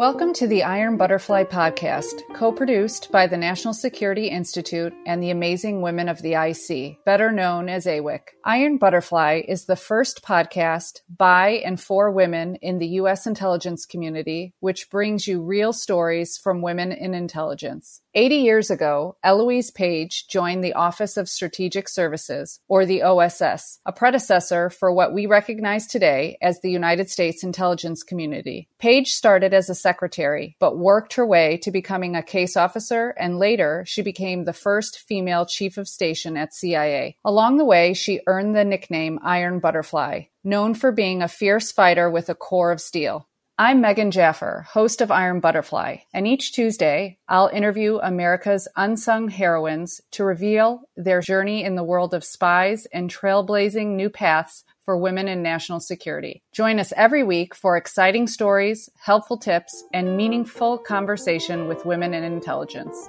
[0.00, 5.28] Welcome to the Iron Butterfly Podcast, co produced by the National Security Institute and the
[5.28, 8.20] Amazing Women of the IC, better known as AWIC.
[8.42, 13.26] Iron Butterfly is the first podcast by and for women in the U.S.
[13.26, 18.00] intelligence community, which brings you real stories from women in intelligence.
[18.14, 23.92] 80 years ago, Eloise Page joined the Office of Strategic Services, or the OSS, a
[23.92, 28.66] predecessor for what we recognize today as the United States intelligence community.
[28.78, 33.40] Page started as a secretary, but worked her way to becoming a case officer, and
[33.40, 37.16] later she became the first female chief of station at CIA.
[37.24, 42.08] Along the way, she earned the nickname Iron Butterfly, known for being a fierce fighter
[42.08, 43.26] with a core of steel.
[43.58, 50.00] I'm Megan Jaffer, host of Iron Butterfly, and each Tuesday I'll interview America's unsung heroines
[50.12, 55.28] to reveal their journey in the world of spies and trailblazing new paths for women
[55.28, 56.42] in national security.
[56.50, 62.24] Join us every week for exciting stories, helpful tips, and meaningful conversation with women in
[62.24, 63.08] intelligence.